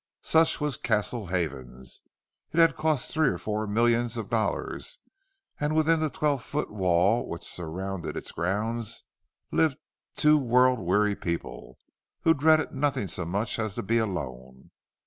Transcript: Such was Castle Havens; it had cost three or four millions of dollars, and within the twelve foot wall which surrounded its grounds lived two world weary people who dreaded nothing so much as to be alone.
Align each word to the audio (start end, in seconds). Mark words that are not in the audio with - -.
Such 0.23 0.59
was 0.59 0.77
Castle 0.77 1.27
Havens; 1.27 2.01
it 2.51 2.57
had 2.57 2.75
cost 2.75 3.13
three 3.13 3.27
or 3.27 3.37
four 3.37 3.67
millions 3.67 4.17
of 4.17 4.31
dollars, 4.31 4.97
and 5.59 5.75
within 5.75 5.99
the 5.99 6.09
twelve 6.09 6.41
foot 6.43 6.71
wall 6.71 7.27
which 7.29 7.43
surrounded 7.43 8.17
its 8.17 8.31
grounds 8.31 9.03
lived 9.51 9.77
two 10.15 10.39
world 10.39 10.79
weary 10.79 11.15
people 11.15 11.77
who 12.21 12.33
dreaded 12.33 12.71
nothing 12.71 13.07
so 13.07 13.25
much 13.25 13.59
as 13.59 13.75
to 13.75 13.83
be 13.83 13.99
alone. 13.99 14.71